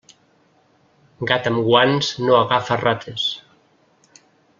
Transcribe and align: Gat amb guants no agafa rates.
Gat 1.31 1.49
amb 1.49 1.61
guants 1.67 2.09
no 2.25 2.39
agafa 2.39 2.79
rates. 2.85 3.27